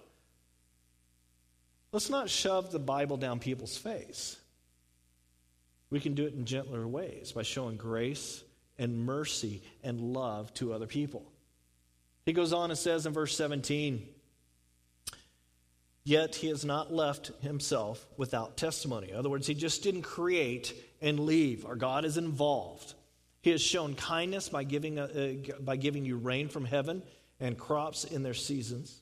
[1.92, 4.36] Let's not shove the Bible down people's face.
[5.94, 8.42] We can do it in gentler ways by showing grace
[8.78, 11.22] and mercy and love to other people.
[12.26, 14.04] He goes on and says in verse 17,
[16.02, 19.10] Yet he has not left himself without testimony.
[19.10, 21.64] In other words, he just didn't create and leave.
[21.64, 22.94] Our God is involved.
[23.42, 27.04] He has shown kindness by giving, uh, uh, by giving you rain from heaven
[27.38, 29.00] and crops in their seasons.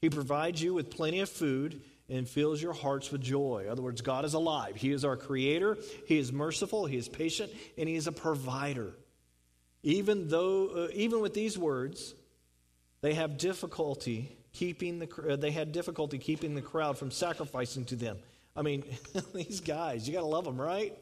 [0.00, 1.80] He provides you with plenty of food
[2.10, 3.62] and fills your hearts with joy.
[3.64, 4.76] In other words, God is alive.
[4.76, 5.78] He is our creator.
[6.06, 6.86] He is merciful.
[6.86, 8.94] He is patient, and He is a provider.
[9.82, 12.14] Even though, uh, even with these words,
[13.00, 17.96] they have difficulty keeping the uh, they had difficulty keeping the crowd from sacrificing to
[17.96, 18.18] them.
[18.56, 18.84] I mean,
[19.34, 20.96] these guys, you got to love them, right?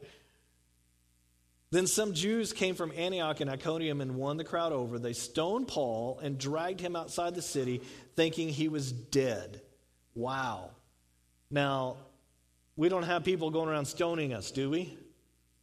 [1.71, 4.97] Then some Jews came from Antioch and Iconium and won the crowd over.
[4.97, 7.81] They stoned Paul and dragged him outside the city,
[8.15, 9.61] thinking he was dead.
[10.15, 10.71] Wow.
[11.51, 11.97] Now,
[12.75, 14.97] we don't have people going around stoning us, do we?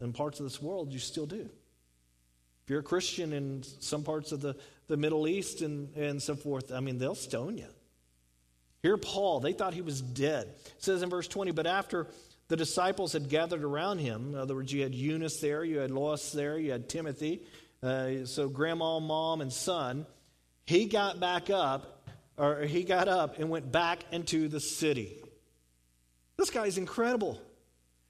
[0.00, 1.48] In parts of this world, you still do.
[2.64, 4.56] If you're a Christian in some parts of the,
[4.88, 7.68] the Middle East and, and so forth, I mean, they'll stone you.
[8.82, 10.48] Here, Paul, they thought he was dead.
[10.48, 12.08] It says in verse 20, but after
[12.48, 14.34] the disciples had gathered around him.
[14.34, 17.42] In other words, you had Eunice there, you had Lois there, you had Timothy.
[17.82, 20.06] Uh, so grandma, mom, and son.
[20.66, 25.16] He got back up, or he got up and went back into the city.
[26.36, 27.40] This guy's incredible.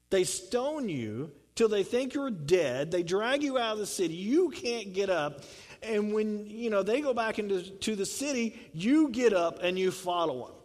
[0.09, 2.91] They stone you till they think you're dead.
[2.91, 4.13] They drag you out of the city.
[4.13, 5.43] You can't get up.
[5.81, 9.77] And when you know they go back into to the city, you get up and
[9.77, 10.55] you follow them.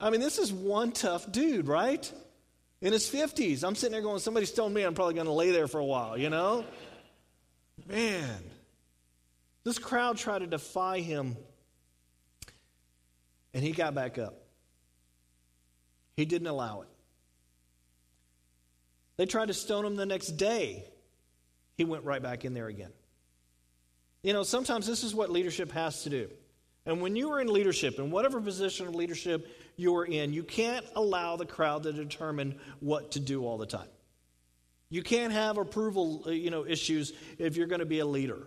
[0.00, 2.10] I mean, this is one tough dude, right?
[2.80, 3.62] in his 50s.
[3.64, 5.84] I'm sitting there going, somebody stoned me, I'm probably going to lay there for a
[5.84, 6.64] while, you know?
[7.88, 8.42] Man,
[9.64, 11.36] this crowd tried to defy him,
[13.52, 14.39] and he got back up.
[16.16, 16.88] He didn't allow it.
[19.16, 20.84] They tried to stone him the next day.
[21.76, 22.92] He went right back in there again.
[24.22, 26.30] You know, sometimes this is what leadership has to do.
[26.86, 29.46] And when you are in leadership, in whatever position of leadership
[29.76, 33.88] you're in, you can't allow the crowd to determine what to do all the time.
[34.88, 38.38] You can't have approval, uh, you know, issues if you're going to be a leader.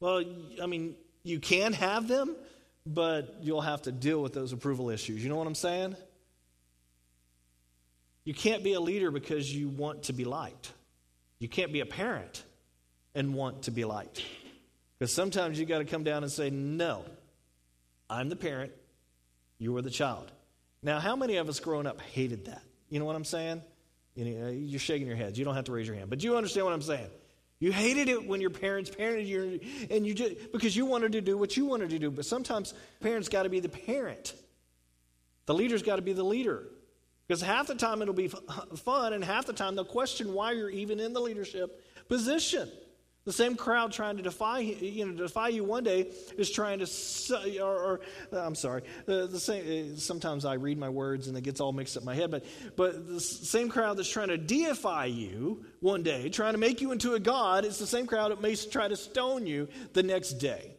[0.00, 0.22] Well,
[0.62, 2.36] I mean, you can have them,
[2.84, 5.22] but you'll have to deal with those approval issues.
[5.22, 5.96] You know what I'm saying?
[8.26, 10.72] You can't be a leader because you want to be liked.
[11.38, 12.42] You can't be a parent
[13.14, 14.20] and want to be liked.
[14.98, 17.04] Because sometimes you got to come down and say, no,
[18.10, 18.72] I'm the parent,
[19.58, 20.32] you are the child.
[20.82, 22.62] Now, how many of us growing up hated that?
[22.90, 23.62] You know what I'm saying?
[24.16, 25.38] You you're shaking your heads.
[25.38, 27.08] You don't have to raise your hand, but you understand what I'm saying.
[27.60, 31.20] You hated it when your parents parented you, and you just because you wanted to
[31.20, 32.10] do what you wanted to do.
[32.10, 34.34] But sometimes parents got to be the parent.
[35.46, 36.64] The leader's got to be the leader.
[37.26, 40.70] Because half the time it'll be fun, and half the time they'll question why you're
[40.70, 42.70] even in the leadership position.
[43.24, 47.60] The same crowd trying to defy you know defy you one day is trying to
[47.60, 51.40] or, or I'm sorry the, the same uh, sometimes I read my words and it
[51.40, 52.44] gets all mixed up in my head but
[52.76, 56.92] but the same crowd that's trying to deify you one day trying to make you
[56.92, 60.34] into a god is the same crowd that may try to stone you the next
[60.34, 60.75] day.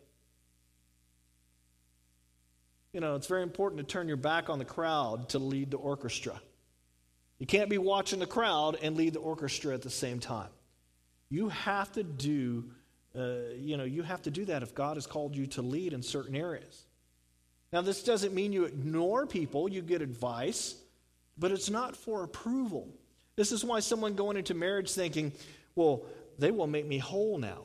[2.97, 5.77] You know, it's very important to turn your back on the crowd to lead the
[5.77, 6.41] orchestra.
[7.37, 10.49] You can't be watching the crowd and lead the orchestra at the same time.
[11.29, 12.71] You have to do,
[13.15, 15.93] uh, you know, you have to do that if God has called you to lead
[15.93, 16.85] in certain areas.
[17.71, 20.73] Now, this doesn't mean you ignore people, you get advice,
[21.37, 22.89] but it's not for approval.
[23.35, 25.33] This is why someone going into marriage thinking,
[25.75, 26.01] well,
[26.39, 27.61] they will make me whole now.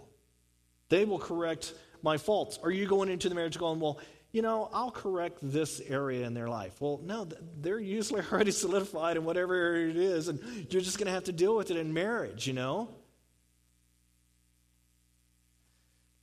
[0.90, 2.58] They will correct my faults.
[2.62, 3.98] Are you going into the marriage going, well,
[4.32, 6.80] you know, I'll correct this area in their life.
[6.80, 7.28] Well, no,
[7.60, 10.40] they're usually already solidified in whatever area it is, and
[10.70, 12.88] you're just going to have to deal with it in marriage, you know?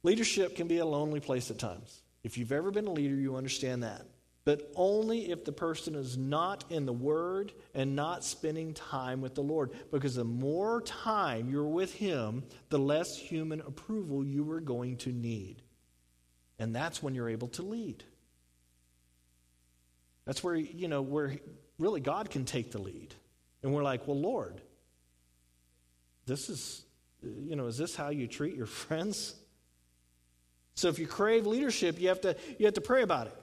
[0.02, 2.02] Leadership can be a lonely place at times.
[2.24, 4.06] If you've ever been a leader, you understand that.
[4.46, 9.36] But only if the person is not in the Word and not spending time with
[9.36, 9.72] the Lord.
[9.92, 15.12] Because the more time you're with Him, the less human approval you are going to
[15.12, 15.62] need.
[16.60, 18.04] And that's when you're able to lead.
[20.26, 21.38] That's where, you know, where
[21.80, 23.16] really God can take the lead.
[23.64, 24.62] And we're like, well, Lord,
[26.26, 26.84] this is,
[27.24, 29.36] you know, is this how you treat your friends?
[30.76, 33.36] So if you crave leadership, you have to, you have to pray about it.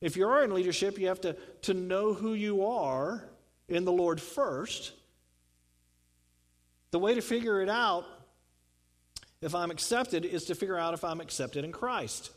[0.00, 3.28] If you are in leadership, you have to, to know who you are
[3.68, 4.92] in the Lord first.
[6.90, 8.04] The way to figure it out,
[9.44, 12.30] if I'm accepted, is to figure out if I'm accepted in Christ.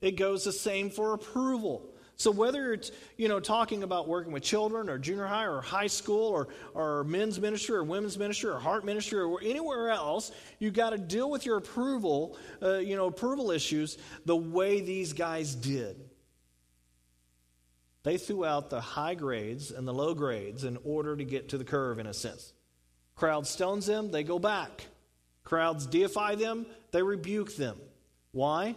[0.00, 1.88] It goes the same for approval.
[2.16, 5.86] So whether it's, you know, talking about working with children or junior high or high
[5.86, 10.74] school or, or men's ministry or women's ministry or heart ministry or anywhere else, you've
[10.74, 15.54] got to deal with your approval, uh, you know, approval issues the way these guys
[15.54, 15.96] did.
[18.02, 21.58] They threw out the high grades and the low grades in order to get to
[21.58, 22.52] the curve, in a sense.
[23.14, 24.86] Crowd stones them, they go back.
[25.48, 27.78] Crowds deify them, they rebuke them.
[28.32, 28.74] Why?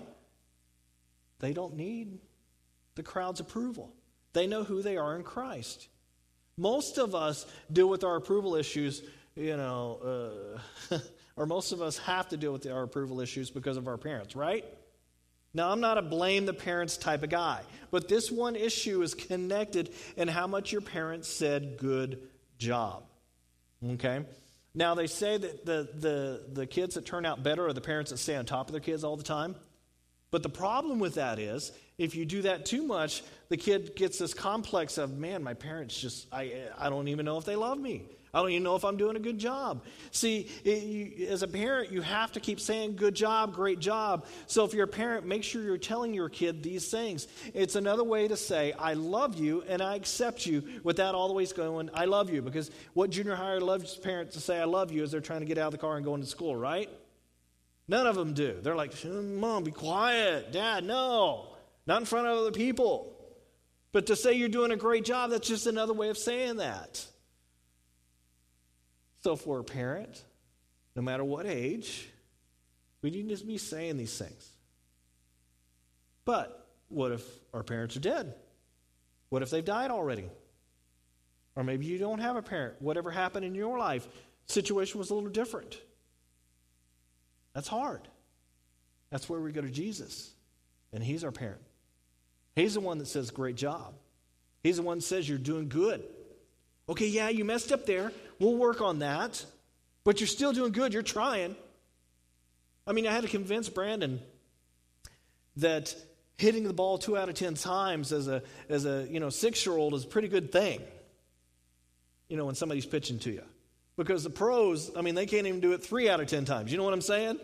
[1.39, 2.19] They don't need
[2.95, 3.93] the crowd's approval.
[4.31, 5.89] They know who they are in Christ.
[6.55, 9.03] Most of us deal with our approval issues,
[9.35, 10.55] you know,
[10.91, 10.97] uh,
[11.35, 14.33] or most of us have to deal with our approval issues because of our parents,
[14.33, 14.63] right?
[15.53, 19.13] Now, I'm not a blame the parents type of guy, but this one issue is
[19.13, 23.03] connected in how much your parents said good job.
[23.85, 24.23] Okay?
[24.73, 28.11] Now, they say that the, the, the kids that turn out better are the parents
[28.11, 29.55] that stay on top of their kids all the time.
[30.31, 34.17] But the problem with that is, if you do that too much, the kid gets
[34.17, 37.77] this complex of, man, my parents just, I, I don't even know if they love
[37.77, 38.03] me.
[38.33, 39.83] I don't even know if I'm doing a good job.
[40.11, 44.25] See, it, you, as a parent, you have to keep saying good job, great job.
[44.47, 47.27] So if you're a parent, make sure you're telling your kid these things.
[47.53, 51.89] It's another way to say, I love you and I accept you without always going,
[51.93, 52.41] I love you.
[52.41, 55.45] Because what junior higher loves parents to say, I love you, is they're trying to
[55.45, 56.89] get out of the car and going to school, right?
[57.89, 58.57] None of them do.
[58.61, 60.53] They're like, Mom, be quiet.
[60.53, 61.57] Dad, no.
[61.85, 63.13] Not in front of other people.
[63.91, 67.05] But to say you're doing a great job, that's just another way of saying that.
[69.23, 70.23] So we're a parent,
[70.95, 72.09] no matter what age,
[73.01, 74.49] we need to be saying these things.
[76.25, 78.33] But what if our parents are dead?
[79.29, 80.25] What if they've died already?
[81.55, 82.75] Or maybe you don't have a parent.
[82.79, 84.07] Whatever happened in your life,
[84.47, 85.79] situation was a little different.
[87.53, 88.01] That's hard.
[89.09, 90.31] That's where we go to Jesus.
[90.93, 91.61] And he's our parent.
[92.55, 93.93] He's the one that says, Great job.
[94.63, 96.03] He's the one that says, You're doing good.
[96.89, 98.11] Okay, yeah, you messed up there.
[98.41, 99.45] We'll work on that.
[100.03, 100.93] But you're still doing good.
[100.93, 101.55] You're trying.
[102.87, 104.19] I mean, I had to convince Brandon
[105.57, 105.95] that
[106.37, 109.63] hitting the ball two out of ten times as a, as a you know, six
[109.63, 110.81] year old is a pretty good thing,
[112.29, 113.43] you know, when somebody's pitching to you.
[113.95, 116.71] Because the pros, I mean, they can't even do it three out of ten times.
[116.71, 117.37] You know what I'm saying?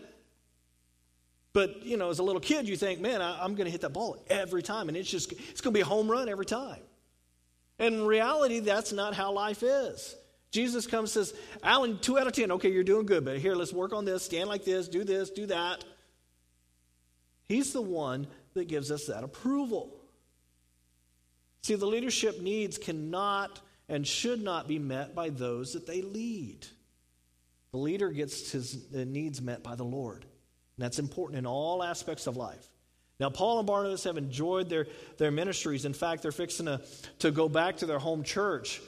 [1.52, 3.82] But, you know, as a little kid, you think, man, I, am going to hit
[3.82, 6.44] that ball every time, and it's just, it's going to be a home run every
[6.44, 6.80] time.
[7.78, 10.16] And in reality, that's not how life is.
[10.50, 13.54] Jesus comes and says, Alan, two out of ten, okay, you're doing good, but here,
[13.54, 15.84] let's work on this, stand like this, do this, do that.
[17.44, 19.94] He's the one that gives us that approval.
[21.62, 26.66] See, the leadership needs cannot and should not be met by those that they lead.
[27.72, 30.22] The leader gets his needs met by the Lord.
[30.22, 32.66] And that's important in all aspects of life.
[33.20, 34.86] Now, Paul and Barnabas have enjoyed their,
[35.16, 35.84] their ministries.
[35.84, 36.80] In fact, they're fixing to,
[37.18, 38.80] to go back to their home church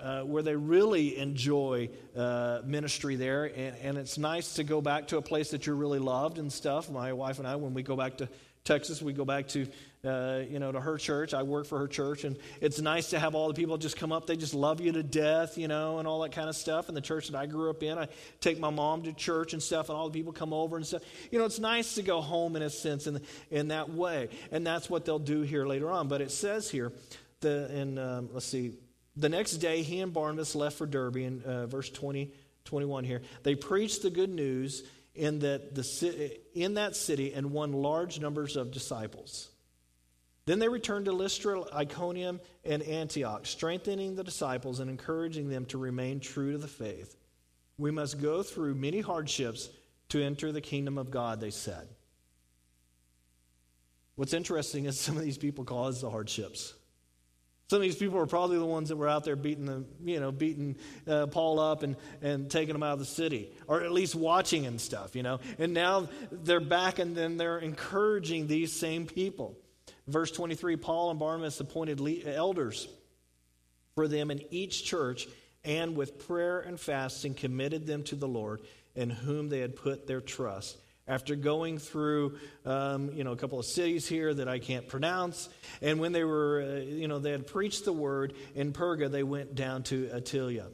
[0.00, 3.44] uh, where they really enjoy uh, ministry there.
[3.44, 6.52] And, and it's nice to go back to a place that you're really loved and
[6.52, 6.90] stuff.
[6.90, 8.28] My wife and I, when we go back to
[8.64, 9.66] Texas, we go back to
[10.04, 11.34] uh, you know, to her church.
[11.34, 14.12] I work for her church, and it's nice to have all the people just come
[14.12, 14.26] up.
[14.26, 16.88] They just love you to death, you know, and all that kind of stuff.
[16.88, 18.08] And the church that I grew up in, I
[18.40, 21.02] take my mom to church and stuff, and all the people come over and stuff.
[21.30, 23.20] You know, it's nice to go home in a sense in,
[23.50, 24.28] in that way.
[24.52, 26.08] And that's what they'll do here later on.
[26.08, 26.92] But it says here,
[27.40, 28.74] the, in, um, let's see,
[29.18, 32.32] the next day he and Barnabas left for Derbe in uh, verse 20,
[32.64, 33.22] 21 here.
[33.42, 38.56] They preached the good news in that, the, in that city and won large numbers
[38.56, 39.48] of disciples.
[40.46, 45.78] Then they returned to Lystra, Iconium, and Antioch, strengthening the disciples and encouraging them to
[45.78, 47.16] remain true to the faith.
[47.76, 49.68] We must go through many hardships
[50.10, 51.88] to enter the kingdom of God, they said.
[54.14, 56.74] What's interesting is some of these people caused the hardships.
[57.70, 60.20] Some of these people were probably the ones that were out there beating the, you
[60.20, 63.92] know, beating uh, Paul up and, and taking him out of the city, or at
[63.92, 65.40] least watching and stuff, you know.
[65.58, 69.54] And now they're back and then they're encouraging these same people.
[70.06, 72.88] Verse 23 Paul and Barnabas appointed elders
[73.94, 75.28] for them in each church,
[75.62, 78.62] and with prayer and fasting committed them to the Lord,
[78.94, 80.78] in whom they had put their trust.
[81.08, 85.48] After going through, um, you know, a couple of cities here that I can't pronounce,
[85.80, 89.22] and when they were, uh, you know, they had preached the word in Perga, they
[89.22, 90.66] went down to Attalia.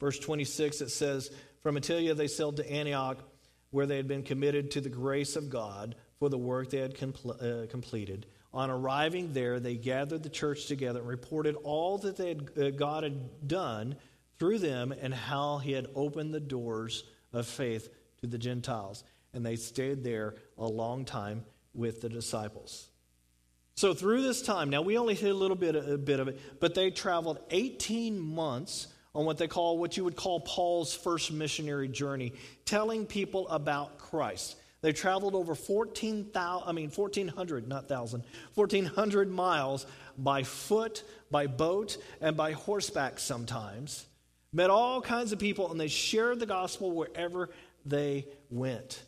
[0.00, 1.30] Verse 26, it says,
[1.60, 3.18] From Attalia they sailed to Antioch,
[3.70, 6.96] where they had been committed to the grace of God for the work they had
[6.96, 8.26] compl- uh, completed.
[8.52, 12.70] On arriving there, they gathered the church together and reported all that they had, uh,
[12.70, 13.96] God had done
[14.38, 17.88] through them and how he had opened the doors of faith
[18.22, 19.04] to the Gentiles.
[19.34, 21.44] And they stayed there a long time
[21.74, 22.88] with the disciples.
[23.74, 26.38] So through this time, now we only hit a little bit, a bit of it,
[26.60, 31.32] but they traveled 18 months on what they call what you would call Paul's first
[31.32, 32.32] missionary journey,
[32.64, 34.56] telling people about Christ.
[34.82, 39.86] They traveled over 14,000, I mean 1400, not 1000, 1400 miles
[40.18, 44.06] by foot, by boat, and by horseback sometimes.
[44.52, 47.48] Met all kinds of people and they shared the gospel wherever
[47.84, 49.02] they went.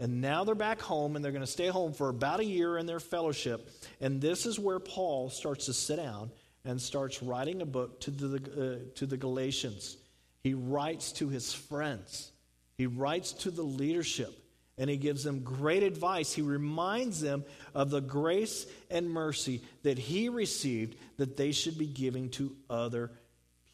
[0.00, 2.76] And now they're back home and they're going to stay home for about a year
[2.78, 3.70] in their fellowship.
[4.00, 6.30] And this is where Paul starts to sit down
[6.64, 9.96] and starts writing a book to the, uh, to the Galatians.
[10.42, 12.32] He writes to his friends,
[12.76, 14.34] he writes to the leadership.
[14.76, 16.32] and he gives them great advice.
[16.32, 17.44] He reminds them
[17.74, 23.10] of the grace and mercy that he received that they should be giving to other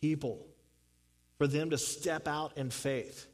[0.00, 0.46] people,
[1.38, 3.26] for them to step out in faith.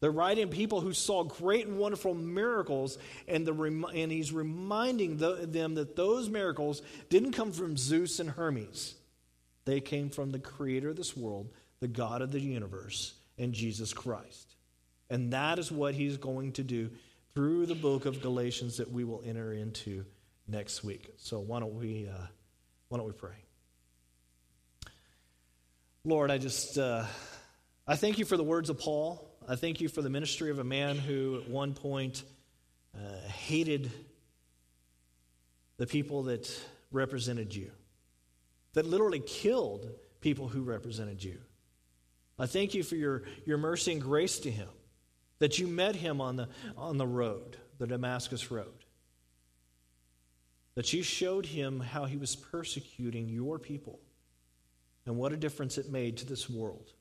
[0.00, 3.52] They're writing people who saw great and wonderful miracles, and, the,
[3.94, 8.94] and he's reminding the, them that those miracles didn't come from Zeus and Hermes.
[9.64, 13.92] They came from the creator of this world, the God of the universe, and Jesus
[13.92, 14.54] Christ.
[15.10, 16.90] And that is what he's going to do
[17.34, 20.04] through the book of Galatians that we will enter into
[20.46, 21.12] next week.
[21.16, 22.26] So why don't we, uh,
[22.88, 23.36] why don't we pray?
[26.04, 27.04] Lord, I just uh,
[27.86, 29.27] I thank you for the words of Paul.
[29.50, 32.22] I thank you for the ministry of a man who at one point
[32.94, 33.90] uh, hated
[35.78, 36.54] the people that
[36.92, 37.70] represented you,
[38.74, 39.90] that literally killed
[40.20, 41.38] people who represented you.
[42.38, 44.68] I thank you for your, your mercy and grace to him
[45.38, 48.84] that you met him on the, on the road, the Damascus Road.
[50.74, 53.98] That you showed him how he was persecuting your people
[55.06, 56.92] and what a difference it made to this world.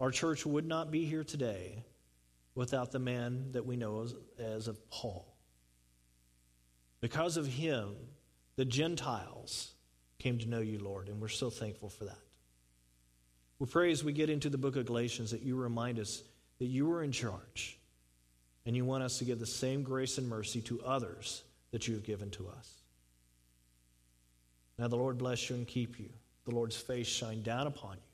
[0.00, 1.84] Our church would not be here today
[2.54, 5.26] without the man that we know as, as of Paul.
[7.00, 7.94] Because of him,
[8.56, 9.72] the Gentiles
[10.18, 12.18] came to know you, Lord, and we're so thankful for that.
[13.58, 16.22] We pray as we get into the book of Galatians that you remind us
[16.58, 17.78] that you are in charge
[18.64, 21.94] and you want us to give the same grace and mercy to others that you
[21.94, 22.70] have given to us.
[24.78, 26.08] Now the Lord bless you and keep you.
[26.46, 28.09] The Lord's face shine down upon you.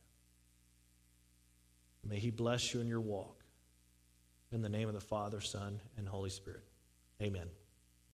[2.08, 3.42] May he bless you in your walk.
[4.52, 6.64] In the name of the Father, Son, and Holy Spirit.
[7.20, 7.48] Amen.